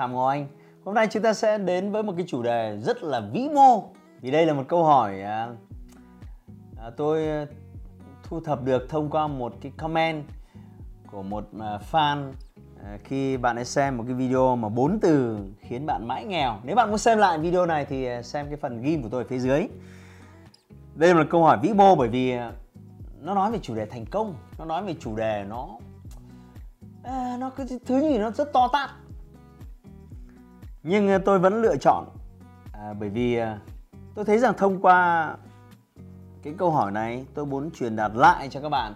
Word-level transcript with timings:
Phạm 0.00 0.14
Ngọc 0.14 0.28
Anh. 0.28 0.46
Hôm 0.84 0.94
nay 0.94 1.06
chúng 1.10 1.22
ta 1.22 1.32
sẽ 1.32 1.58
đến 1.58 1.92
với 1.92 2.02
một 2.02 2.12
cái 2.16 2.26
chủ 2.28 2.42
đề 2.42 2.78
rất 2.82 3.02
là 3.02 3.20
vĩ 3.20 3.48
mô. 3.54 3.82
Vì 4.20 4.30
đây 4.30 4.46
là 4.46 4.52
một 4.52 4.62
câu 4.68 4.84
hỏi 4.84 5.22
à, 5.22 5.48
à, 6.78 6.90
tôi 6.96 7.28
à, 7.28 7.46
thu 8.22 8.40
thập 8.40 8.64
được 8.64 8.88
thông 8.88 9.10
qua 9.10 9.26
một 9.26 9.54
cái 9.60 9.72
comment 9.76 10.24
của 11.10 11.22
một 11.22 11.44
à, 11.60 11.78
fan 11.90 12.32
à, 12.84 12.98
khi 13.04 13.36
bạn 13.36 13.56
ấy 13.56 13.64
xem 13.64 13.96
một 13.96 14.04
cái 14.06 14.14
video 14.14 14.56
mà 14.56 14.68
bốn 14.68 14.98
từ 15.02 15.38
khiến 15.60 15.86
bạn 15.86 16.08
mãi 16.08 16.24
nghèo. 16.24 16.56
Nếu 16.64 16.76
bạn 16.76 16.88
muốn 16.88 16.98
xem 16.98 17.18
lại 17.18 17.38
video 17.38 17.66
này 17.66 17.84
thì 17.84 18.06
à, 18.06 18.22
xem 18.22 18.46
cái 18.48 18.56
phần 18.56 18.82
ghim 18.82 19.02
của 19.02 19.08
tôi 19.08 19.22
ở 19.22 19.28
phía 19.28 19.38
dưới. 19.38 19.68
Đây 20.94 21.14
là 21.14 21.20
một 21.20 21.26
câu 21.30 21.44
hỏi 21.44 21.58
vĩ 21.62 21.72
mô 21.72 21.94
bởi 21.94 22.08
vì 22.08 22.30
à, 22.30 22.52
nó 23.20 23.34
nói 23.34 23.52
về 23.52 23.58
chủ 23.62 23.74
đề 23.74 23.86
thành 23.86 24.06
công, 24.06 24.34
nó 24.58 24.64
nói 24.64 24.82
về 24.82 24.94
chủ 25.00 25.16
đề 25.16 25.44
nó 25.48 25.68
à, 27.02 27.36
nó 27.40 27.50
cái 27.50 27.66
thứ 27.86 28.00
gì 28.00 28.18
nó 28.18 28.30
rất 28.30 28.52
to 28.52 28.68
tát 28.72 28.90
nhưng 30.82 31.08
ờ, 31.08 31.18
tôi 31.18 31.38
vẫn 31.38 31.62
lựa 31.62 31.76
chọn 31.76 32.04
à, 32.72 32.94
bởi 33.00 33.08
vì 33.08 33.36
à, 33.36 33.58
tôi 34.14 34.24
thấy 34.24 34.38
rằng 34.38 34.54
thông 34.58 34.82
qua 34.82 35.36
cái 36.42 36.54
câu 36.58 36.70
hỏi 36.70 36.92
này 36.92 37.26
tôi 37.34 37.46
muốn 37.46 37.70
truyền 37.70 37.96
đạt 37.96 38.12
lại 38.14 38.48
cho 38.48 38.60
các 38.60 38.68
bạn 38.68 38.94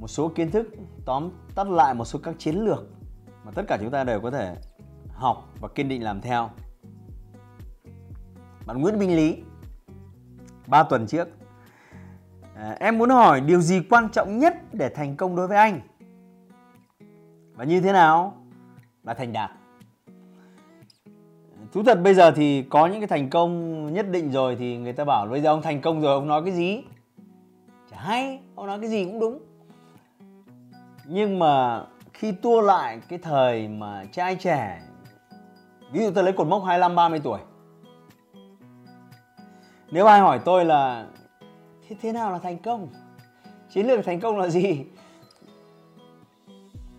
một 0.00 0.08
số 0.08 0.28
kiến 0.28 0.50
thức 0.50 0.68
tóm 1.04 1.30
tắt 1.54 1.68
lại 1.68 1.94
một 1.94 2.04
số 2.04 2.18
các 2.22 2.34
chiến 2.38 2.54
lược 2.54 2.86
mà 3.44 3.52
tất 3.54 3.62
cả 3.68 3.78
chúng 3.80 3.90
ta 3.90 4.04
đều 4.04 4.20
có 4.20 4.30
thể 4.30 4.56
học 5.12 5.48
và 5.60 5.68
kiên 5.68 5.88
định 5.88 6.02
làm 6.02 6.20
theo. 6.20 6.50
Bạn 8.66 8.80
Nguyễn 8.80 8.98
Minh 8.98 9.16
Lý 9.16 9.42
3 10.66 10.82
tuần 10.82 11.06
trước 11.06 11.28
à, 12.54 12.76
em 12.80 12.98
muốn 12.98 13.10
hỏi 13.10 13.40
điều 13.40 13.60
gì 13.60 13.82
quan 13.90 14.08
trọng 14.08 14.38
nhất 14.38 14.54
để 14.72 14.88
thành 14.88 15.16
công 15.16 15.36
đối 15.36 15.48
với 15.48 15.56
anh? 15.56 15.80
Và 17.54 17.64
như 17.64 17.80
thế 17.80 17.92
nào 17.92 18.36
là 19.04 19.14
thành 19.14 19.32
đạt? 19.32 19.50
Thú 21.72 21.82
thật 21.82 22.02
bây 22.02 22.14
giờ 22.14 22.30
thì 22.30 22.62
có 22.62 22.86
những 22.86 23.00
cái 23.00 23.08
thành 23.08 23.30
công 23.30 23.92
nhất 23.92 24.06
định 24.10 24.30
rồi 24.30 24.56
thì 24.56 24.76
người 24.76 24.92
ta 24.92 25.04
bảo, 25.04 25.26
bây 25.26 25.40
giờ 25.40 25.50
ông 25.50 25.62
thành 25.62 25.80
công 25.80 26.00
rồi, 26.00 26.14
ông 26.14 26.28
nói 26.28 26.42
cái 26.44 26.54
gì? 26.54 26.82
Chả 27.90 27.96
hay, 27.96 28.40
ông 28.54 28.66
nói 28.66 28.80
cái 28.80 28.90
gì 28.90 29.04
cũng 29.04 29.20
đúng. 29.20 29.38
Nhưng 31.04 31.38
mà 31.38 31.84
khi 32.12 32.32
tua 32.32 32.60
lại 32.60 33.00
cái 33.08 33.18
thời 33.18 33.68
mà 33.68 34.04
trai 34.12 34.36
trẻ, 34.36 34.82
ví 35.92 36.04
dụ 36.04 36.10
tôi 36.14 36.24
lấy 36.24 36.32
cột 36.32 36.46
mốc 36.46 36.64
25 36.64 36.94
30 36.94 37.20
tuổi. 37.24 37.40
Nếu 39.90 40.06
ai 40.06 40.20
hỏi 40.20 40.40
tôi 40.44 40.64
là, 40.64 41.06
thế 41.88 41.96
thế 42.00 42.12
nào 42.12 42.32
là 42.32 42.38
thành 42.38 42.58
công? 42.58 42.88
Chiến 43.70 43.86
lược 43.86 44.04
thành 44.04 44.20
công 44.20 44.38
là 44.38 44.48
gì? 44.48 44.84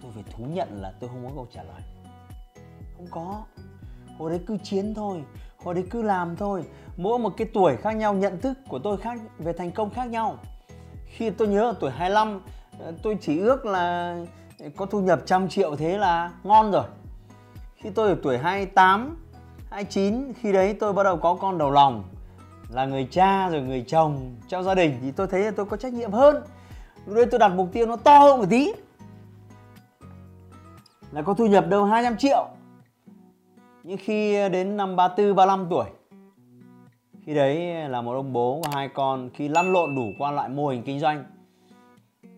Tôi 0.02 0.12
phải 0.14 0.24
thú 0.32 0.46
nhận 0.54 0.82
là 0.82 0.94
tôi 1.00 1.10
không 1.10 1.26
có 1.28 1.32
câu 1.36 1.48
trả 1.52 1.64
lời. 1.64 1.82
Không 2.98 3.08
có 3.12 3.44
hồi 4.20 4.30
đấy 4.30 4.40
cứ 4.48 4.58
chiến 4.64 4.94
thôi, 4.94 5.24
hồi 5.64 5.74
đấy 5.76 5.84
cứ 5.90 6.02
làm 6.02 6.36
thôi. 6.36 6.64
Mỗi 6.98 7.20
một 7.20 7.34
cái 7.38 7.48
tuổi 7.54 7.76
khác 7.76 7.92
nhau, 7.92 8.14
nhận 8.14 8.42
thức 8.42 8.58
của 8.68 8.80
tôi 8.80 8.98
khác, 8.98 9.20
về 9.38 9.54
thành 9.54 9.72
công 9.72 9.90
khác 9.90 10.06
nhau. 10.06 10.38
Khi 11.06 11.30
tôi 11.30 11.48
nhớ 11.48 11.62
ở 11.62 11.74
tuổi 11.80 11.92
25 11.92 12.42
ờ, 12.80 12.94
tôi 13.04 13.18
chỉ 13.22 13.40
ước 13.40 13.66
là 13.66 14.18
có 14.76 14.86
thu 14.86 15.02
nhập 15.02 15.22
trăm 15.26 15.50
triệu 15.50 15.76
thế 15.76 15.98
là 15.98 16.32
ngon 16.44 16.72
rồi. 16.72 16.84
Khi 17.76 17.90
tôi 17.90 18.10
ở 18.10 18.16
tuổi 18.24 18.38
28 18.38 19.18
29 19.70 20.34
khi 20.34 20.52
đấy 20.52 20.76
tôi 20.80 20.94
bắt 20.94 21.04
đầu 21.04 21.18
có 21.18 21.36
con 21.36 21.58
đầu 21.58 21.72
lòng, 21.72 22.04
là 22.70 22.86
người 22.86 23.08
cha 23.12 23.50
rồi 23.50 23.62
người 23.62 23.86
chồng 23.88 24.36
trong 24.48 24.64
gia 24.64 24.76
đình. 24.76 25.00
Thì 25.02 25.12
tôi 25.12 25.28
thấy 25.28 25.42
là 25.42 25.52
tôi 25.52 25.66
có 25.66 25.78
trách 25.78 25.94
nhiệm 25.94 26.12
hơn. 26.12 26.36
Lúc 27.06 27.16
đấy 27.16 27.26
tôi 27.32 27.40
đặt 27.40 27.48
mục 27.48 27.70
tiêu 27.74 27.86
nó 27.86 27.96
to 27.96 28.20
hơn 28.20 28.40
một 28.40 28.46
tí. 28.50 28.74
Là 31.12 31.22
có 31.22 31.34
thu 31.34 31.48
nhập 31.48 31.66
đâu 31.70 31.86
200 31.86 32.18
triệu 32.18 32.48
nhưng 33.84 33.98
khi 33.98 34.50
đến 34.50 34.78
năm 34.78 34.96
34 34.96 35.36
35 35.36 35.68
tuổi, 35.70 35.90
khi 37.26 37.34
đấy 37.34 37.90
là 37.90 38.02
một 38.02 38.14
ông 38.14 38.34
bố 38.34 38.62
và 38.64 38.70
hai 38.74 38.90
con 38.90 39.30
khi 39.34 39.48
lăn 39.48 39.72
lộn 39.72 39.96
đủ 39.96 40.06
qua 40.18 40.32
lại 40.32 40.50
mô 40.50 40.68
hình 40.68 40.84
kinh 40.84 41.00
doanh, 41.00 41.24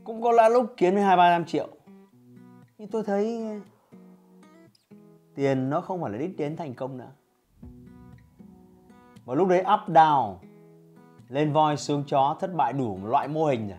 cũng 0.04 0.22
có 0.22 0.32
lẽ 0.32 0.50
lúc 0.50 0.74
kiếm 0.78 0.96
đến 0.96 1.04
hai, 1.04 1.18
ba 1.18 1.36
trăm 1.36 1.46
triệu. 1.46 1.68
Nhưng 2.78 2.88
tôi 2.88 3.04
thấy, 3.04 3.44
tiền 5.36 5.70
nó 5.70 5.82
không 5.82 6.02
phải 6.02 6.12
là 6.12 6.18
đích 6.18 6.38
đến 6.38 6.58
thành 6.58 6.74
công 6.74 6.98
nữa. 6.98 7.12
Và 9.26 9.36
lúc 9.36 9.48
đấy 9.48 9.60
up 9.60 9.90
down, 9.90 10.36
lên 11.30 11.54
voi 11.54 11.78
xuống 11.78 12.04
chó, 12.08 12.38
thất 12.40 12.54
bại 12.56 12.74
đủ 12.74 12.98
một 12.98 13.08
loại 13.08 13.28
mô 13.28 13.46
hình 13.46 13.68
rồi. 13.68 13.78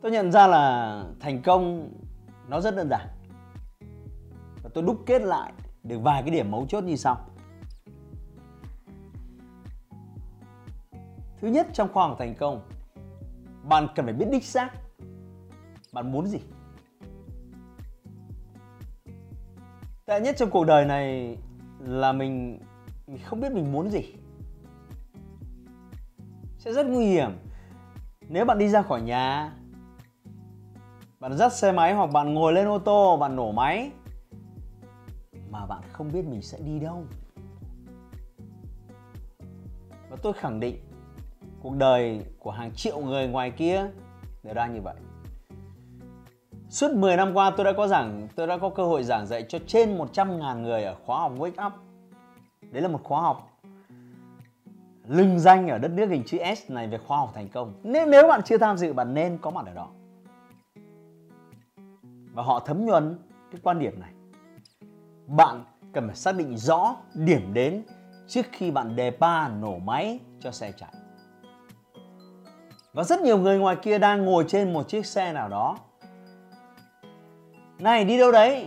Tôi 0.00 0.12
nhận 0.12 0.32
ra 0.32 0.46
là 0.46 1.04
thành 1.20 1.42
công 1.42 1.90
nó 2.48 2.60
rất 2.60 2.76
đơn 2.76 2.88
giản. 2.90 3.06
Và 4.62 4.70
tôi 4.74 4.84
đúc 4.84 5.02
kết 5.06 5.22
lại 5.22 5.52
được 5.88 5.98
vài 5.98 6.22
cái 6.22 6.30
điểm 6.30 6.50
mấu 6.50 6.66
chốt 6.66 6.84
như 6.84 6.96
sau. 6.96 7.16
Thứ 11.40 11.48
nhất, 11.48 11.66
trong 11.72 11.92
khoa 11.92 12.06
học 12.06 12.16
thành 12.18 12.34
công, 12.34 12.60
bạn 13.62 13.88
cần 13.94 14.06
phải 14.06 14.14
biết 14.14 14.26
đích 14.30 14.44
xác 14.44 14.70
bạn 15.92 16.12
muốn 16.12 16.26
gì. 16.26 16.38
Tệ 20.04 20.20
nhất 20.20 20.36
trong 20.38 20.50
cuộc 20.50 20.64
đời 20.64 20.84
này 20.84 21.36
là 21.80 22.12
mình 22.12 22.58
mình 23.06 23.18
không 23.24 23.40
biết 23.40 23.52
mình 23.52 23.72
muốn 23.72 23.90
gì. 23.90 24.14
Sẽ 26.58 26.72
rất 26.72 26.86
nguy 26.86 27.06
hiểm. 27.06 27.30
Nếu 28.28 28.44
bạn 28.44 28.58
đi 28.58 28.68
ra 28.68 28.82
khỏi 28.82 29.02
nhà, 29.02 29.52
bạn 31.20 31.36
dắt 31.36 31.52
xe 31.52 31.72
máy 31.72 31.94
hoặc 31.94 32.10
bạn 32.12 32.34
ngồi 32.34 32.52
lên 32.52 32.68
ô 32.68 32.78
tô, 32.78 33.16
bạn 33.16 33.36
nổ 33.36 33.52
máy 33.52 33.90
mà 35.60 35.66
bạn 35.66 35.82
không 35.92 36.12
biết 36.12 36.24
mình 36.24 36.42
sẽ 36.42 36.58
đi 36.64 36.78
đâu 36.78 37.04
và 40.10 40.16
tôi 40.22 40.32
khẳng 40.32 40.60
định, 40.60 40.76
cuộc 41.62 41.76
đời 41.76 42.20
của 42.38 42.50
hàng 42.50 42.70
triệu 42.74 43.00
người 43.00 43.28
ngoài 43.28 43.50
kia 43.50 43.90
đều 44.42 44.54
đang 44.54 44.74
như 44.74 44.80
vậy 44.80 44.94
Suốt 46.70 46.90
10 46.94 47.16
năm 47.16 47.34
qua, 47.34 47.50
tôi 47.56 47.64
đã 47.64 47.72
có 47.72 47.86
giảng, 47.88 48.28
tôi 48.34 48.46
đã 48.46 48.58
có 48.58 48.68
cơ 48.68 48.84
hội 48.84 49.02
giảng 49.02 49.26
dạy 49.26 49.44
cho 49.48 49.58
trên 49.66 49.98
100.000 49.98 50.60
người 50.60 50.84
ở 50.84 50.96
khóa 51.06 51.20
học 51.20 51.32
Wake 51.38 51.66
Up. 51.66 51.72
Đấy 52.72 52.82
là 52.82 52.88
một 52.88 53.00
khóa 53.04 53.20
học 53.20 53.58
lừng 55.08 55.38
danh 55.38 55.68
ở 55.68 55.78
đất 55.78 55.90
nước 55.90 56.06
hình 56.10 56.22
chữ 56.26 56.38
S 56.56 56.70
này 56.70 56.88
về 56.88 56.98
khoa 56.98 57.18
học 57.18 57.30
thành 57.34 57.48
công. 57.48 57.72
Nên 57.82 58.10
nếu 58.10 58.28
bạn 58.28 58.40
chưa 58.44 58.58
tham 58.58 58.76
dự, 58.76 58.92
bạn 58.92 59.14
nên 59.14 59.38
có 59.38 59.50
mặt 59.50 59.66
ở 59.66 59.74
đó. 59.74 59.88
Và 62.32 62.42
họ 62.42 62.60
thấm 62.60 62.86
nhuần 62.86 63.18
cái 63.50 63.60
quan 63.64 63.78
điểm 63.78 64.00
này 64.00 64.15
bạn 65.26 65.64
cần 65.92 66.06
phải 66.06 66.16
xác 66.16 66.36
định 66.36 66.56
rõ 66.56 66.96
điểm 67.14 67.54
đến 67.54 67.82
trước 68.28 68.46
khi 68.52 68.70
bạn 68.70 68.96
đề 68.96 69.10
ba 69.10 69.48
nổ 69.48 69.78
máy 69.78 70.18
cho 70.40 70.50
xe 70.50 70.72
chạy. 70.72 70.92
Và 72.92 73.04
rất 73.04 73.20
nhiều 73.20 73.38
người 73.38 73.58
ngoài 73.58 73.76
kia 73.82 73.98
đang 73.98 74.24
ngồi 74.24 74.44
trên 74.48 74.72
một 74.72 74.88
chiếc 74.88 75.06
xe 75.06 75.32
nào 75.32 75.48
đó. 75.48 75.78
Này, 77.78 78.04
đi 78.04 78.18
đâu 78.18 78.32
đấy? 78.32 78.66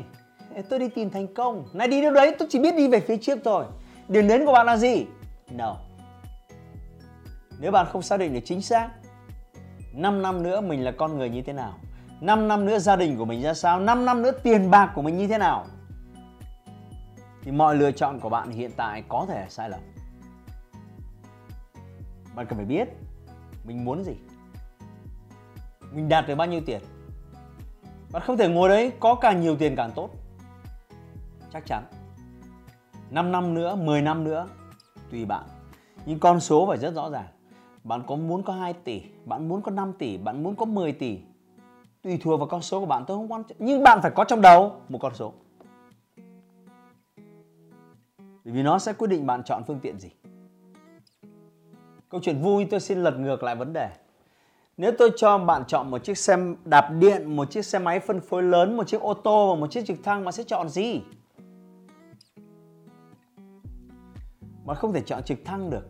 Tôi 0.70 0.80
đi 0.80 0.90
tìm 0.90 1.10
thành 1.10 1.34
công. 1.34 1.66
Này, 1.74 1.88
đi 1.88 2.02
đâu 2.02 2.14
đấy? 2.14 2.36
Tôi 2.40 2.48
chỉ 2.52 2.60
biết 2.60 2.76
đi 2.76 2.88
về 2.88 3.00
phía 3.00 3.18
trước 3.18 3.40
thôi. 3.44 3.66
Điểm 4.08 4.28
đến 4.28 4.46
của 4.46 4.54
bạn 4.54 4.66
là 4.66 4.78
gì? 4.78 5.06
No. 5.52 5.76
Nếu 7.60 7.72
bạn 7.72 7.86
không 7.92 8.02
xác 8.02 8.18
định 8.18 8.34
được 8.34 8.40
chính 8.46 8.62
xác 8.62 8.90
5 9.94 10.22
năm 10.22 10.44
nữa 10.44 10.62
mình 10.62 10.84
là 10.84 10.92
con 10.92 11.18
người 11.18 11.30
như 11.30 11.42
thế 11.42 11.54
nào 11.54 11.74
5 12.22 12.48
năm 12.48 12.66
nữa 12.66 12.80
gia 12.80 12.96
đình 12.96 13.18
của 13.18 13.26
mình 13.26 13.42
ra 13.42 13.54
sao 13.54 13.80
5 13.80 14.06
năm 14.06 14.22
nữa 14.22 14.32
tiền 14.32 14.72
bạc 14.72 14.92
của 14.96 15.02
mình 15.02 15.18
như 15.18 15.28
thế 15.28 15.38
nào 15.38 15.66
thì 17.42 17.52
mọi 17.52 17.76
lựa 17.76 17.92
chọn 17.92 18.20
của 18.20 18.30
bạn 18.30 18.52
hiện 18.52 18.72
tại 18.76 19.04
có 19.08 19.26
thể 19.30 19.46
sai 19.50 19.70
lầm. 19.70 19.80
Bạn 22.36 22.46
cần 22.46 22.58
phải 22.58 22.66
biết 22.66 22.90
mình 23.64 23.86
muốn 23.86 24.04
gì. 24.04 24.14
Mình 25.92 26.10
đạt 26.10 26.28
được 26.28 26.36
bao 26.36 26.48
nhiêu 26.48 26.62
tiền. 26.66 26.82
Bạn 28.12 28.24
không 28.26 28.38
thể 28.38 28.48
ngồi 28.48 28.70
đấy 28.70 28.92
có 29.00 29.16
càng 29.16 29.42
nhiều 29.42 29.56
tiền 29.56 29.76
càng 29.76 29.92
tốt. 29.96 30.10
Chắc 31.54 31.66
chắn. 31.66 31.84
5 33.10 33.32
năm 33.32 33.54
nữa 33.54 33.76
10 33.76 34.02
năm 34.02 34.24
nữa, 34.24 34.48
tùy 35.12 35.26
bạn. 35.26 35.44
Nhưng 36.06 36.20
con 36.20 36.40
số 36.40 36.66
phải 36.68 36.78
rất 36.78 36.96
rõ 36.96 37.10
ràng. 37.10 37.28
Bạn 37.84 38.04
có 38.08 38.16
muốn 38.16 38.44
có 38.44 38.54
2 38.54 38.74
tỷ, 38.74 39.02
bạn 39.26 39.50
muốn 39.50 39.62
có 39.62 39.72
5 39.72 39.94
tỷ, 39.94 40.18
bạn 40.18 40.44
muốn 40.44 40.56
có 40.56 40.66
10 40.66 40.92
tỷ. 40.92 41.20
Tùy 42.02 42.20
thuộc 42.24 42.40
vào 42.40 42.48
con 42.48 42.62
số 42.62 42.80
của 42.80 42.86
bạn, 42.86 43.04
tôi 43.08 43.18
không 43.18 43.32
quan 43.32 43.44
trọng. 43.44 43.58
Nhưng 43.60 43.84
bạn 43.84 44.00
phải 44.02 44.12
có 44.12 44.24
trong 44.24 44.42
đầu 44.42 44.82
một 44.90 45.00
con 45.02 45.16
số 45.16 45.34
bởi 48.46 48.54
vì 48.54 48.64
nó 48.64 48.80
sẽ 48.80 48.94
quyết 48.94 49.08
định 49.08 49.26
bạn 49.26 49.44
chọn 49.44 49.64
phương 49.68 49.80
tiện 49.80 50.00
gì. 50.00 50.10
Câu 52.10 52.22
chuyện 52.24 52.42
vui, 52.42 52.66
tôi 52.66 52.80
xin 52.80 53.04
lật 53.04 53.20
ngược 53.20 53.44
lại 53.44 53.56
vấn 53.56 53.74
đề. 53.74 53.90
Nếu 54.78 54.92
tôi 54.98 55.12
cho 55.18 55.38
bạn 55.38 55.64
chọn 55.68 55.92
một 55.92 56.04
chiếc 56.04 56.18
xe 56.18 56.38
đạp 56.66 56.90
điện, 57.00 57.36
một 57.36 57.52
chiếc 57.52 57.66
xe 57.66 57.80
máy 57.80 58.00
phân 58.00 58.22
phối 58.22 58.44
lớn, 58.44 58.78
một 58.78 58.88
chiếc 58.88 59.02
ô 59.02 59.14
tô 59.14 59.54
và 59.54 59.60
một 59.60 59.72
chiếc 59.72 59.86
trực 59.86 60.04
thăng, 60.04 60.26
bạn 60.26 60.32
sẽ 60.32 60.44
chọn 60.44 60.70
gì? 60.70 61.02
Bạn 64.66 64.78
không 64.78 64.94
thể 64.94 65.02
chọn 65.02 65.24
trực 65.24 65.40
thăng 65.46 65.70
được. 65.70 65.90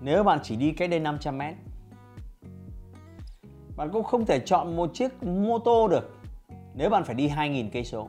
Nếu 0.00 0.24
bạn 0.24 0.38
chỉ 0.42 0.56
đi 0.56 0.72
cách 0.72 0.90
đây 0.90 1.00
500 1.00 1.38
mét, 1.38 1.54
bạn 3.76 3.90
cũng 3.92 4.04
không 4.04 4.26
thể 4.26 4.40
chọn 4.40 4.76
một 4.76 4.90
chiếc 4.94 5.22
mô 5.22 5.58
tô 5.58 5.88
được. 5.88 6.10
Nếu 6.74 6.90
bạn 6.90 7.04
phải 7.04 7.14
đi 7.14 7.28
2.000 7.28 7.68
cây 7.72 7.84
số 7.84 8.08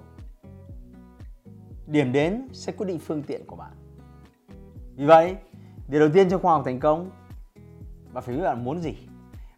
điểm 1.88 2.12
đến 2.12 2.48
sẽ 2.52 2.72
quyết 2.72 2.88
định 2.88 3.00
phương 3.00 3.24
tiện 3.24 3.46
của 3.48 3.56
bạn. 3.56 3.72
Vì 4.96 5.06
vậy, 5.06 5.36
điều 5.88 6.00
đầu 6.00 6.10
tiên 6.14 6.30
trong 6.30 6.42
khoa 6.42 6.54
học 6.54 6.62
thành 6.66 6.80
công, 6.80 7.12
bạn 8.14 8.24
phải 8.24 8.36
biết 8.36 8.44
bạn 8.44 8.64
muốn 8.64 8.82
gì 8.82 8.96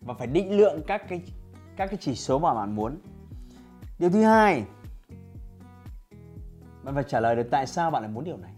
và 0.01 0.13
phải 0.13 0.27
định 0.27 0.57
lượng 0.57 0.81
các 0.87 1.09
cái 1.09 1.21
các 1.77 1.85
cái 1.85 1.97
chỉ 2.01 2.15
số 2.15 2.39
mà 2.39 2.53
bạn 2.53 2.75
muốn. 2.75 2.97
Điều 3.99 4.09
thứ 4.09 4.23
hai, 4.23 4.63
bạn 6.83 6.95
phải 6.95 7.03
trả 7.07 7.19
lời 7.19 7.35
được 7.35 7.47
tại 7.51 7.67
sao 7.67 7.91
bạn 7.91 8.01
lại 8.01 8.11
muốn 8.11 8.23
điều 8.23 8.37
này. 8.37 8.51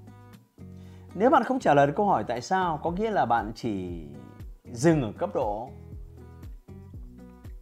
Nếu 1.16 1.30
bạn 1.30 1.44
không 1.44 1.60
trả 1.60 1.74
lời 1.74 1.88
được 1.88 1.94
câu 1.96 2.06
hỏi 2.06 2.24
tại 2.28 2.42
sao, 2.42 2.80
có 2.84 2.92
nghĩa 2.92 3.12
là 3.12 3.26
bạn 3.26 3.52
chỉ 3.56 4.06
dừng 4.72 5.02
ở 5.02 5.12
cấp 5.18 5.30
độ 5.36 5.70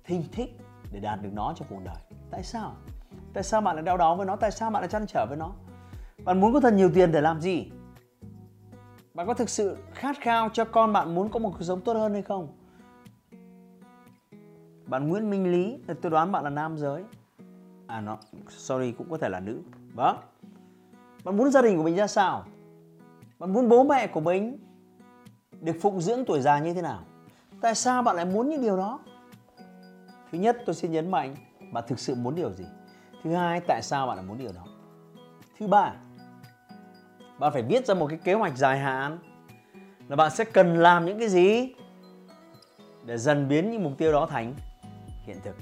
thinh 0.03 0.23
thích 0.31 0.57
để 0.91 0.99
đạt 0.99 1.21
được 1.21 1.29
nó 1.33 1.53
trong 1.55 1.67
cuộc 1.69 1.79
đời. 1.83 1.95
Tại 2.31 2.43
sao? 2.43 2.75
Tại 3.33 3.43
sao 3.43 3.61
bạn 3.61 3.75
lại 3.75 3.83
đau 3.83 3.97
đớn 3.97 4.17
với 4.17 4.25
nó? 4.25 4.35
Tại 4.35 4.51
sao 4.51 4.71
bạn 4.71 4.81
lại 4.81 4.89
chăn 4.89 5.05
trở 5.07 5.25
với 5.29 5.37
nó? 5.37 5.53
Bạn 6.23 6.39
muốn 6.39 6.53
có 6.53 6.59
thật 6.59 6.73
nhiều 6.73 6.91
tiền 6.93 7.11
để 7.11 7.21
làm 7.21 7.41
gì? 7.41 7.71
Bạn 9.13 9.27
có 9.27 9.33
thực 9.33 9.49
sự 9.49 9.77
khát 9.93 10.15
khao 10.21 10.49
cho 10.53 10.65
con 10.65 10.93
bạn 10.93 11.15
muốn 11.15 11.29
có 11.29 11.39
một 11.39 11.51
cuộc 11.57 11.63
sống 11.63 11.81
tốt 11.81 11.93
hơn 11.93 12.13
hay 12.13 12.21
không? 12.21 12.47
Bạn 14.85 15.07
Nguyễn 15.07 15.29
Minh 15.29 15.51
Lý, 15.51 15.77
tôi 16.01 16.11
đoán 16.11 16.31
bạn 16.31 16.43
là 16.43 16.49
nam 16.49 16.77
giới. 16.77 17.03
À 17.87 18.01
nó, 18.01 18.17
sorry, 18.49 18.91
cũng 18.91 19.09
có 19.09 19.17
thể 19.17 19.29
là 19.29 19.39
nữ. 19.39 19.61
Vâng. 19.93 20.17
Bạn 21.23 21.37
muốn 21.37 21.51
gia 21.51 21.61
đình 21.61 21.77
của 21.77 21.83
mình 21.83 21.95
ra 21.95 22.07
sao? 22.07 22.45
Bạn 23.39 23.53
muốn 23.53 23.69
bố 23.69 23.83
mẹ 23.83 24.07
của 24.07 24.21
mình 24.21 24.57
được 25.61 25.75
phụng 25.81 26.01
dưỡng 26.01 26.25
tuổi 26.25 26.41
già 26.41 26.59
như 26.59 26.73
thế 26.73 26.81
nào? 26.81 26.99
Tại 27.61 27.75
sao 27.75 28.03
bạn 28.03 28.15
lại 28.15 28.25
muốn 28.25 28.49
những 28.49 28.61
điều 28.61 28.77
đó? 28.77 28.99
Thứ 30.31 30.37
nhất, 30.37 30.57
tôi 30.65 30.75
xin 30.75 30.91
nhấn 30.91 31.11
mạnh 31.11 31.35
bạn 31.71 31.83
thực 31.87 31.99
sự 31.99 32.15
muốn 32.15 32.35
điều 32.35 32.51
gì. 32.51 32.65
Thứ 33.23 33.33
hai, 33.33 33.61
tại 33.67 33.81
sao 33.81 34.07
bạn 34.07 34.17
lại 34.17 34.25
muốn 34.25 34.37
điều 34.37 34.51
đó? 34.51 34.65
Thứ 35.59 35.67
ba 35.67 35.93
bạn 37.39 37.53
phải 37.53 37.61
viết 37.61 37.85
ra 37.85 37.93
một 37.93 38.07
cái 38.09 38.19
kế 38.23 38.33
hoạch 38.33 38.57
dài 38.57 38.79
hạn. 38.79 39.19
Là 40.07 40.15
bạn 40.15 40.31
sẽ 40.31 40.45
cần 40.45 40.77
làm 40.77 41.05
những 41.05 41.19
cái 41.19 41.29
gì 41.29 41.73
để 43.05 43.17
dần 43.17 43.47
biến 43.47 43.71
những 43.71 43.83
mục 43.83 43.93
tiêu 43.97 44.11
đó 44.11 44.25
thành 44.25 44.53
hiện 45.25 45.37
thực. 45.43 45.55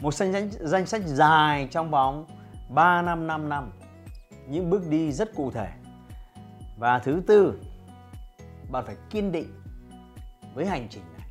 Một 0.00 0.14
danh, 0.14 0.50
danh 0.50 0.86
sách 0.86 1.02
dài 1.04 1.68
trong 1.70 1.90
vòng 1.90 2.26
3 2.68 3.02
năm 3.02 3.26
5 3.26 3.48
năm. 3.48 3.70
Những 4.48 4.70
bước 4.70 4.88
đi 4.88 5.12
rất 5.12 5.34
cụ 5.34 5.50
thể. 5.50 5.68
Và 6.78 6.98
thứ 6.98 7.22
tư 7.26 7.60
bạn 8.70 8.84
phải 8.86 8.96
kiên 9.10 9.32
định 9.32 9.48
với 10.54 10.66
hành 10.66 10.86
trình 10.90 11.02
này. 11.18 11.28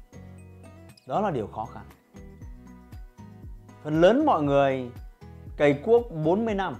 Đó 1.08 1.22
là 1.22 1.32
điều 1.32 1.48
khó 1.48 1.66
khăn. 1.66 1.84
Phần 3.84 4.02
lớn 4.02 4.26
mọi 4.26 4.44
người 4.44 4.90
cày 5.58 5.74
cuốc 5.74 6.12
40 6.12 6.56
năm 6.56 6.76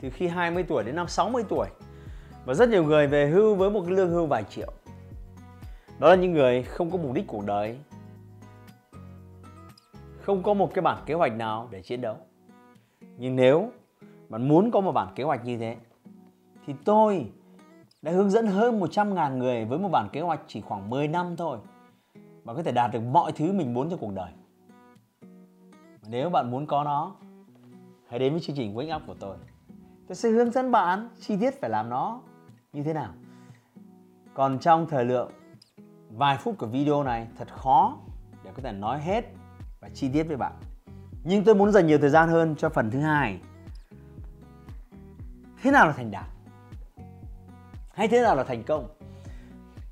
từ 0.00 0.10
khi 0.10 0.28
20 0.28 0.62
tuổi 0.62 0.84
đến 0.84 0.96
năm 0.96 1.08
60 1.08 1.44
tuổi 1.48 1.66
và 2.46 2.54
rất 2.54 2.68
nhiều 2.68 2.84
người 2.84 3.06
về 3.06 3.28
hưu 3.28 3.54
với 3.54 3.70
một 3.70 3.82
cái 3.86 3.96
lương 3.96 4.10
hưu 4.10 4.26
vài 4.26 4.44
triệu. 4.44 4.72
Đó 5.98 6.08
là 6.08 6.14
những 6.14 6.32
người 6.32 6.62
không 6.62 6.90
có 6.90 6.98
mục 6.98 7.12
đích 7.12 7.26
cuộc 7.26 7.46
đời. 7.46 7.78
Không 10.20 10.42
có 10.42 10.54
một 10.54 10.74
cái 10.74 10.82
bản 10.82 11.02
kế 11.06 11.14
hoạch 11.14 11.32
nào 11.32 11.68
để 11.70 11.82
chiến 11.82 12.00
đấu. 12.00 12.16
Nhưng 13.18 13.36
nếu 13.36 13.70
bạn 14.28 14.48
muốn 14.48 14.70
có 14.70 14.80
một 14.80 14.92
bản 14.92 15.08
kế 15.14 15.24
hoạch 15.24 15.44
như 15.44 15.58
thế, 15.58 15.76
thì 16.66 16.74
tôi 16.84 17.30
đã 18.02 18.12
hướng 18.12 18.30
dẫn 18.30 18.46
hơn 18.46 18.80
100.000 18.80 19.36
người 19.36 19.64
với 19.64 19.78
một 19.78 19.88
bản 19.88 20.08
kế 20.12 20.20
hoạch 20.20 20.40
chỉ 20.46 20.60
khoảng 20.60 20.90
10 20.90 21.08
năm 21.08 21.36
thôi. 21.36 21.58
Bạn 22.44 22.56
có 22.56 22.62
thể 22.62 22.72
đạt 22.72 22.92
được 22.92 23.00
mọi 23.00 23.32
thứ 23.32 23.52
mình 23.52 23.74
muốn 23.74 23.90
trong 23.90 23.98
cuộc 23.98 24.12
đời. 24.14 24.30
Nếu 26.08 26.30
bạn 26.30 26.50
muốn 26.50 26.66
có 26.66 26.84
nó, 26.84 27.16
hãy 28.08 28.18
đến 28.18 28.32
với 28.32 28.40
chương 28.40 28.56
trình 28.56 28.74
Wake 28.74 28.96
Up 28.96 29.02
của 29.06 29.14
tôi. 29.20 29.36
Tôi 30.08 30.16
sẽ 30.16 30.28
hướng 30.28 30.50
dẫn 30.50 30.70
bạn 30.70 31.08
chi 31.20 31.36
tiết 31.40 31.60
phải 31.60 31.70
làm 31.70 31.90
nó 31.90 32.20
như 32.76 32.82
thế 32.82 32.92
nào? 32.92 33.12
Còn 34.34 34.58
trong 34.58 34.86
thời 34.86 35.04
lượng, 35.04 35.30
vài 36.10 36.36
phút 36.36 36.58
của 36.58 36.66
video 36.66 37.02
này 37.02 37.26
thật 37.38 37.48
khó 37.54 37.96
để 38.44 38.50
có 38.54 38.62
thể 38.62 38.72
nói 38.72 39.00
hết 39.00 39.24
và 39.80 39.88
chi 39.94 40.08
tiết 40.12 40.22
với 40.22 40.36
bạn. 40.36 40.52
Nhưng 41.24 41.44
tôi 41.44 41.54
muốn 41.54 41.72
dành 41.72 41.86
nhiều 41.86 41.98
thời 41.98 42.10
gian 42.10 42.28
hơn 42.28 42.54
cho 42.58 42.68
phần 42.68 42.90
thứ 42.90 43.00
hai. 43.00 43.40
Thế 45.62 45.70
nào 45.70 45.86
là 45.86 45.92
thành 45.92 46.10
đạt? 46.10 46.24
Hay 47.94 48.08
thế 48.08 48.22
nào 48.22 48.36
là 48.36 48.44
thành 48.44 48.62
công? 48.62 48.88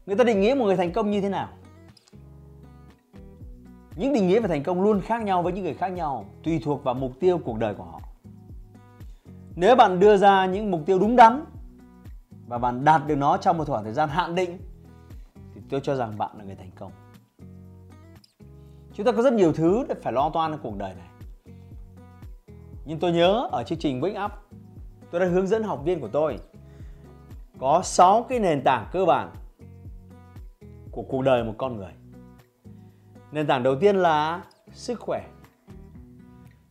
Người 0.06 0.16
ta 0.16 0.24
định 0.24 0.40
nghĩa 0.40 0.54
một 0.54 0.64
người 0.64 0.76
thành 0.76 0.92
công 0.92 1.10
như 1.10 1.20
thế 1.20 1.28
nào? 1.28 1.48
Những 3.96 4.12
định 4.12 4.28
nghĩa 4.28 4.40
về 4.40 4.48
thành 4.48 4.62
công 4.62 4.82
luôn 4.82 5.00
khác 5.00 5.22
nhau 5.22 5.42
với 5.42 5.52
những 5.52 5.64
người 5.64 5.74
khác 5.74 5.88
nhau, 5.88 6.24
tùy 6.42 6.60
thuộc 6.64 6.84
vào 6.84 6.94
mục 6.94 7.12
tiêu 7.20 7.38
cuộc 7.44 7.58
đời 7.58 7.74
của 7.74 7.84
họ. 7.84 8.00
Nếu 9.56 9.76
bạn 9.76 10.00
đưa 10.00 10.16
ra 10.16 10.46
những 10.46 10.70
mục 10.70 10.80
tiêu 10.86 10.98
đúng 10.98 11.16
đắn 11.16 11.44
và 12.46 12.58
bạn 12.58 12.84
đạt 12.84 13.06
được 13.06 13.16
nó 13.16 13.36
trong 13.36 13.58
một 13.58 13.68
khoảng 13.68 13.84
thời 13.84 13.92
gian 13.92 14.08
hạn 14.08 14.34
định, 14.34 14.58
thì 15.54 15.60
tôi 15.70 15.80
cho 15.80 15.96
rằng 15.96 16.18
bạn 16.18 16.30
là 16.38 16.44
người 16.44 16.54
thành 16.54 16.70
công. 16.76 16.92
Chúng 18.92 19.06
ta 19.06 19.12
có 19.12 19.22
rất 19.22 19.32
nhiều 19.32 19.52
thứ 19.52 19.84
để 19.88 19.94
phải 20.02 20.12
lo 20.12 20.30
toan 20.30 20.50
trong 20.50 20.60
cuộc 20.62 20.76
đời 20.76 20.94
này. 20.94 21.08
Nhưng 22.84 22.98
tôi 22.98 23.12
nhớ 23.12 23.48
ở 23.52 23.64
chương 23.64 23.78
trình 23.78 24.00
Wake 24.00 24.24
Up, 24.24 24.32
tôi 25.10 25.20
đã 25.20 25.26
hướng 25.26 25.46
dẫn 25.46 25.62
học 25.62 25.82
viên 25.84 26.00
của 26.00 26.08
tôi 26.08 26.38
có 27.58 27.80
6 27.84 28.26
cái 28.28 28.38
nền 28.38 28.64
tảng 28.64 28.86
cơ 28.92 29.04
bản 29.04 29.32
của 30.90 31.02
cuộc 31.02 31.22
đời 31.22 31.44
một 31.44 31.54
con 31.58 31.76
người. 31.76 31.92
Nền 33.32 33.46
tảng 33.46 33.62
đầu 33.62 33.76
tiên 33.80 33.96
là 33.96 34.44
sức 34.72 35.00
khỏe. 35.00 35.24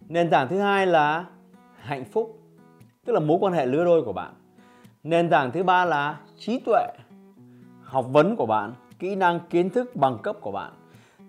Nền 0.08 0.30
tảng 0.30 0.48
thứ 0.48 0.60
hai 0.60 0.88
là 0.88 1.26
hạnh 1.78 2.06
phúc, 2.06 2.42
tức 3.06 3.14
là 3.14 3.20
mối 3.20 3.38
quan 3.42 3.54
hệ 3.54 3.66
lứa 3.66 3.86
đôi 3.86 4.04
của 4.04 4.14
bạn 4.14 4.34
nền 5.04 5.30
tảng 5.30 5.52
thứ 5.52 5.64
ba 5.64 5.86
là 5.86 6.18
trí 6.38 6.60
tuệ, 6.60 6.88
học 7.84 8.06
vấn 8.10 8.36
của 8.36 8.46
bạn, 8.46 8.74
kỹ 9.00 9.16
năng 9.16 9.40
kiến 9.50 9.70
thức 9.70 9.96
bằng 9.96 10.18
cấp 10.24 10.36
của 10.42 10.52
bạn. 10.52 10.74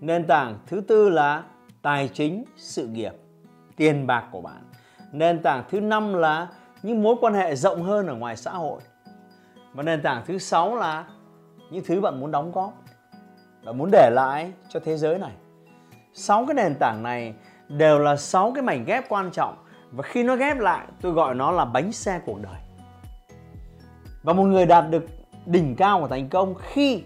Nền 0.00 0.26
tảng 0.26 0.59
thứ 0.66 0.81
tư 0.81 1.09
là 1.09 1.43
tài 1.83 2.09
chính, 2.09 2.45
sự 2.57 2.87
nghiệp, 2.87 3.12
tiền 3.76 4.07
bạc 4.07 4.25
của 4.31 4.40
bạn. 4.40 4.62
Nền 5.12 5.43
tảng 5.43 5.64
thứ 5.71 5.81
năm 5.81 6.14
là 6.14 6.49
những 6.83 7.02
mối 7.02 7.16
quan 7.21 7.35
hệ 7.35 7.57
rộng 7.57 7.83
hơn 7.83 8.07
ở 8.07 8.14
ngoài 8.14 8.37
xã 8.37 8.50
hội. 8.50 8.81
Và 9.73 9.83
nền 9.83 10.02
tảng 10.02 10.23
thứ 10.26 10.38
sáu 10.38 10.76
là 10.76 11.04
những 11.71 11.85
thứ 11.87 12.00
bạn 12.00 12.21
muốn 12.21 12.31
đóng 12.31 12.52
góp 12.52 12.73
và 13.62 13.73
muốn 13.73 13.90
để 13.93 14.11
lại 14.12 14.52
cho 14.69 14.81
thế 14.81 14.97
giới 14.97 15.19
này. 15.19 15.33
Sáu 16.12 16.47
cái 16.47 16.54
nền 16.54 16.75
tảng 16.81 17.02
này 17.02 17.35
đều 17.69 17.99
là 17.99 18.16
sáu 18.16 18.52
cái 18.54 18.62
mảnh 18.62 18.85
ghép 18.85 19.09
quan 19.09 19.31
trọng. 19.31 19.57
Và 19.90 20.02
khi 20.02 20.23
nó 20.23 20.37
ghép 20.37 20.59
lại, 20.59 20.87
tôi 21.00 21.12
gọi 21.12 21.35
nó 21.35 21.50
là 21.50 21.64
bánh 21.64 21.93
xe 21.93 22.21
cuộc 22.26 22.40
đời 22.43 22.63
và 24.25 24.33
một 24.33 24.45
người 24.45 24.66
đạt 24.66 24.90
được 24.90 25.07
đỉnh 25.47 25.76
cao 25.76 26.00
của 26.00 26.09
thành 26.09 26.28
công 26.28 26.54
khi 26.54 27.02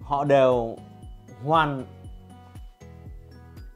họ 0.00 0.24
đều 0.24 0.76
hoàn 1.44 1.84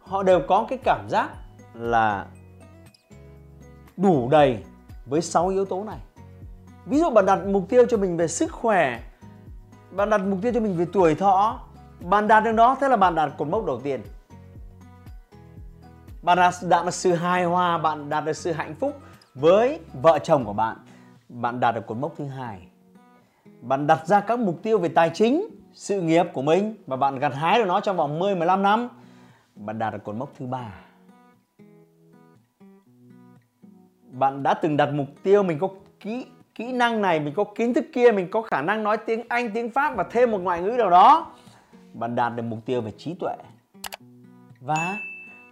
họ 0.01 0.23
đều 0.23 0.41
có 0.49 0.67
cái 0.69 0.79
cảm 0.85 1.07
giác 1.09 1.29
là 1.75 2.27
đủ 3.97 4.29
đầy 4.31 4.65
với 5.07 5.21
6 5.21 5.49
yếu 5.49 5.65
tố 5.65 5.85
này. 5.85 5.99
Ví 6.87 6.99
dụ 6.99 7.11
bạn 7.11 7.27
đặt 7.27 7.47
mục 7.47 7.69
tiêu 7.69 7.87
cho 7.89 7.97
mình 7.97 8.17
về 8.17 8.29
sức 8.29 8.53
khỏe, 8.53 9.01
bạn 9.91 10.11
đặt 10.11 10.19
mục 10.19 10.39
tiêu 10.43 10.53
cho 10.55 10.61
mình 10.61 10.77
về 10.77 10.87
tuổi 10.93 11.15
thọ, 11.15 11.61
bạn 12.01 12.29
đạt 12.29 12.45
được 12.45 12.53
đó 12.53 12.77
thế 12.81 12.89
là 12.89 12.97
bạn 12.97 13.15
đạt 13.15 13.33
cột 13.39 13.49
mốc 13.49 13.65
đầu 13.65 13.81
tiên. 13.81 14.01
Bạn 16.23 16.39
đạt, 16.39 16.55
đạt 16.63 16.85
được 16.85 16.95
sự 16.95 17.13
hài 17.13 17.45
hòa, 17.45 17.79
bạn 17.79 18.09
đạt 18.09 18.25
được 18.25 18.37
sự 18.37 18.53
hạnh 18.53 18.75
phúc 18.81 19.01
với 19.35 19.81
vợ 20.03 20.19
chồng 20.19 20.45
của 20.45 20.53
bạn. 20.53 20.77
Bạn 21.29 21.61
đạt 21.61 21.75
được 21.75 21.87
cột 21.87 21.97
mốc 21.97 22.15
thứ 22.17 22.25
hai. 22.25 22.69
Bạn 23.61 23.87
đặt 23.87 24.07
ra 24.07 24.21
các 24.21 24.39
mục 24.39 24.63
tiêu 24.63 24.79
về 24.79 24.89
tài 24.89 25.11
chính, 25.15 25.49
sự 25.73 26.03
nghiệp 26.03 26.27
của 26.33 26.43
mình 26.43 26.75
và 26.87 26.97
bạn 26.97 27.19
gặt 27.19 27.35
hái 27.35 27.59
được 27.59 27.65
nó 27.69 27.81
trong 27.81 27.97
vòng 27.97 28.19
10 28.19 28.35
15 28.35 28.63
năm, 28.63 28.89
bạn 29.55 29.79
đạt 29.79 29.93
được 29.93 30.05
cột 30.05 30.15
mốc 30.15 30.33
thứ 30.39 30.47
ba. 30.47 30.73
Bạn 34.11 34.43
đã 34.43 34.55
từng 34.55 34.77
đặt 34.77 34.89
mục 34.93 35.07
tiêu 35.23 35.43
mình 35.43 35.59
có 35.59 35.69
kỹ 36.01 36.27
kỹ 36.55 36.73
năng 36.73 37.03
này, 37.03 37.21
mình 37.21 37.35
có 37.37 37.45
kiến 37.45 37.75
thức 37.75 37.85
kia, 37.93 38.13
mình 38.13 38.31
có 38.31 38.43
khả 38.43 38.63
năng 38.63 38.85
nói 38.85 38.97
tiếng 38.97 39.23
Anh, 39.29 39.51
tiếng 39.55 39.71
Pháp 39.71 39.97
và 39.97 40.05
thêm 40.11 40.31
một 40.31 40.39
ngoại 40.39 40.63
ngữ 40.63 40.71
nào 40.71 40.91
đó. 40.91 41.33
Bạn 41.93 42.15
đạt 42.15 42.37
được 42.37 42.43
mục 42.43 42.59
tiêu 42.67 42.81
về 42.81 42.91
trí 42.91 43.15
tuệ. 43.15 43.37
Và 44.61 44.99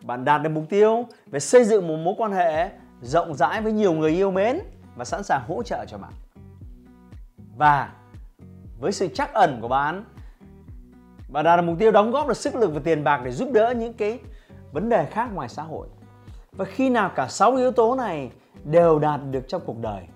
bạn 0.03 0.25
đạt 0.25 0.43
được 0.43 0.51
mục 0.51 0.65
tiêu 0.69 1.07
về 1.27 1.41
xây 1.41 1.65
dựng 1.65 1.89
một 1.89 1.97
mối 1.97 2.15
quan 2.19 2.33
hệ 2.33 2.71
rộng 3.01 3.35
rãi 3.35 3.61
với 3.61 3.73
nhiều 3.73 3.93
người 3.93 4.11
yêu 4.11 4.31
mến 4.31 4.61
và 4.97 5.05
sẵn 5.05 5.23
sàng 5.23 5.43
hỗ 5.49 5.63
trợ 5.63 5.85
cho 5.89 5.99
bạn. 5.99 6.13
Và 7.57 7.93
với 8.81 8.93
sự 8.93 9.09
chắc 9.15 9.33
ẩn 9.33 9.59
của 9.61 9.69
bạn 9.69 10.05
và 11.29 11.43
đạt 11.43 11.61
được 11.61 11.67
mục 11.67 11.79
tiêu 11.79 11.91
đóng 11.91 12.11
góp 12.11 12.29
được 12.29 12.37
sức 12.37 12.55
lực 12.55 12.71
và 12.75 12.81
tiền 12.85 13.05
bạc 13.05 13.21
để 13.25 13.31
giúp 13.31 13.49
đỡ 13.53 13.75
những 13.77 13.95
cái 13.95 14.21
vấn 14.73 14.89
đề 14.89 15.07
khác 15.07 15.29
ngoài 15.35 15.49
xã 15.49 15.63
hội. 15.63 15.89
Và 16.53 16.65
khi 16.65 16.91
nào 16.91 17.11
cả 17.15 17.29
sáu 17.29 17.57
yếu 17.57 17.73
tố 17.73 17.95
này 17.95 18.31
đều 18.65 18.99
đạt 18.99 19.21
được 19.31 19.45
trong 19.49 19.63
cuộc 19.67 19.79
đời, 19.81 20.07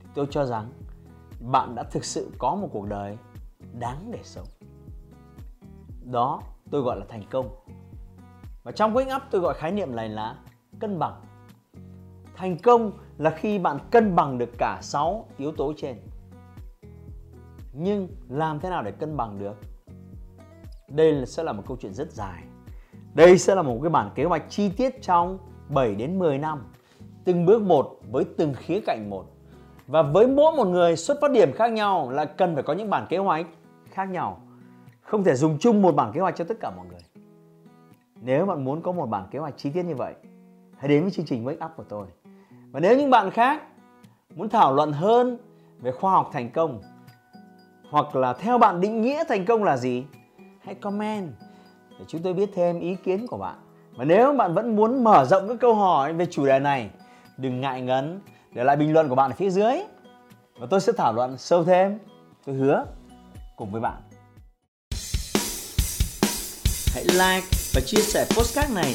thì 0.00 0.08
tôi 0.14 0.26
cho 0.30 0.44
rằng 0.44 0.70
bạn 1.40 1.74
đã 1.74 1.82
thực 1.82 2.04
sự 2.04 2.30
có 2.38 2.54
một 2.54 2.68
cuộc 2.72 2.86
đời 2.88 3.16
đáng 3.72 4.10
để 4.10 4.18
sống. 4.22 4.46
Đó 6.04 6.42
tôi 6.70 6.82
gọi 6.82 6.96
là 6.96 7.04
thành 7.08 7.22
công. 7.30 7.48
Và 8.62 8.72
trong 8.72 8.94
wake 8.94 9.16
up 9.16 9.22
tôi 9.30 9.40
gọi 9.40 9.54
khái 9.54 9.72
niệm 9.72 9.96
này 9.96 10.08
là 10.08 10.36
cân 10.80 10.98
bằng 10.98 11.20
thành 12.38 12.56
công 12.58 12.92
là 13.18 13.30
khi 13.30 13.58
bạn 13.58 13.78
cân 13.90 14.16
bằng 14.16 14.38
được 14.38 14.50
cả 14.58 14.78
6 14.82 15.26
yếu 15.36 15.52
tố 15.52 15.72
trên. 15.76 15.96
Nhưng 17.72 18.08
làm 18.28 18.60
thế 18.60 18.70
nào 18.70 18.82
để 18.82 18.90
cân 18.90 19.16
bằng 19.16 19.38
được? 19.38 19.56
Đây 20.88 21.26
sẽ 21.26 21.42
là 21.42 21.52
một 21.52 21.62
câu 21.68 21.76
chuyện 21.80 21.94
rất 21.94 22.12
dài. 22.12 22.42
Đây 23.14 23.38
sẽ 23.38 23.54
là 23.54 23.62
một 23.62 23.78
cái 23.82 23.90
bản 23.90 24.10
kế 24.14 24.24
hoạch 24.24 24.42
chi 24.48 24.68
tiết 24.76 25.02
trong 25.02 25.38
7 25.68 25.94
đến 25.94 26.18
10 26.18 26.38
năm. 26.38 26.72
Từng 27.24 27.46
bước 27.46 27.62
một 27.62 28.00
với 28.10 28.24
từng 28.36 28.54
khía 28.54 28.80
cạnh 28.86 29.10
một. 29.10 29.24
Và 29.86 30.02
với 30.02 30.26
mỗi 30.26 30.56
một 30.56 30.66
người 30.66 30.96
xuất 30.96 31.18
phát 31.20 31.30
điểm 31.30 31.52
khác 31.52 31.72
nhau 31.72 32.10
là 32.10 32.24
cần 32.24 32.54
phải 32.54 32.62
có 32.62 32.72
những 32.72 32.90
bản 32.90 33.06
kế 33.08 33.18
hoạch 33.18 33.46
khác 33.90 34.04
nhau. 34.04 34.40
Không 35.00 35.24
thể 35.24 35.34
dùng 35.34 35.58
chung 35.58 35.82
một 35.82 35.94
bản 35.94 36.12
kế 36.12 36.20
hoạch 36.20 36.36
cho 36.36 36.44
tất 36.44 36.56
cả 36.60 36.70
mọi 36.76 36.86
người. 36.86 37.00
Nếu 38.22 38.46
bạn 38.46 38.64
muốn 38.64 38.82
có 38.82 38.92
một 38.92 39.06
bản 39.06 39.28
kế 39.30 39.38
hoạch 39.38 39.54
chi 39.56 39.70
tiết 39.70 39.82
như 39.82 39.94
vậy, 39.94 40.14
hãy 40.78 40.88
đến 40.88 41.02
với 41.02 41.10
chương 41.10 41.26
trình 41.26 41.44
Wake 41.44 41.66
Up 41.66 41.76
của 41.76 41.84
tôi 41.88 42.06
và 42.72 42.80
nếu 42.80 42.96
những 42.96 43.10
bạn 43.10 43.30
khác 43.30 43.62
muốn 44.34 44.48
thảo 44.48 44.74
luận 44.74 44.92
hơn 44.92 45.38
về 45.78 45.92
khoa 45.92 46.12
học 46.12 46.30
thành 46.32 46.50
công, 46.50 46.82
hoặc 47.90 48.16
là 48.16 48.32
theo 48.32 48.58
bạn 48.58 48.80
định 48.80 49.02
nghĩa 49.02 49.24
thành 49.28 49.44
công 49.44 49.64
là 49.64 49.76
gì, 49.76 50.04
hãy 50.64 50.74
comment 50.74 51.32
để 51.98 52.04
chúng 52.08 52.22
tôi 52.22 52.34
biết 52.34 52.50
thêm 52.54 52.80
ý 52.80 52.96
kiến 53.04 53.26
của 53.26 53.36
bạn. 53.38 53.54
Và 53.96 54.04
nếu 54.04 54.32
bạn 54.32 54.54
vẫn 54.54 54.76
muốn 54.76 55.04
mở 55.04 55.24
rộng 55.24 55.48
các 55.48 55.56
câu 55.60 55.74
hỏi 55.74 56.12
về 56.12 56.26
chủ 56.26 56.46
đề 56.46 56.58
này, 56.58 56.90
đừng 57.36 57.60
ngại 57.60 57.80
ngần 57.80 58.20
để 58.52 58.64
lại 58.64 58.76
bình 58.76 58.92
luận 58.92 59.08
của 59.08 59.14
bạn 59.14 59.30
ở 59.30 59.34
phía 59.34 59.50
dưới. 59.50 59.74
Và 60.58 60.66
tôi 60.70 60.80
sẽ 60.80 60.92
thảo 60.92 61.12
luận 61.12 61.38
sâu 61.38 61.64
thêm. 61.64 61.98
Tôi 62.46 62.54
hứa 62.54 62.84
cùng 63.56 63.70
với 63.70 63.80
bạn. 63.80 64.02
Hãy 66.94 67.04
like 67.04 67.46
và 67.74 67.80
chia 67.86 68.00
sẻ 68.00 68.24
postcard 68.24 68.74
này 68.74 68.94